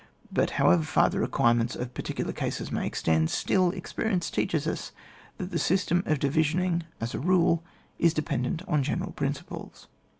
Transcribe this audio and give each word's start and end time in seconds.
But, 0.33 0.49
however 0.57 0.81
far 0.81 1.11
the 1.11 1.19
require 1.19 1.53
ments 1.53 1.75
of 1.75 1.93
particular 1.93 2.33
cases 2.33 2.71
may 2.71 2.87
extend, 2.87 3.29
still 3.29 3.69
experience 3.69 4.31
teaches 4.31 4.65
us 4.65 4.93
that 5.37 5.51
the 5.51 5.57
sys 5.59 5.85
tem 5.85 6.01
of 6.07 6.17
divisioning 6.17 6.81
as 6.99 7.13
a 7.13 7.19
rule 7.19 7.63
is 7.99 8.15
depen 8.15 8.41
dent 8.41 8.61
on 8.67 8.81
general 8.81 9.11
principles. 9.11 9.85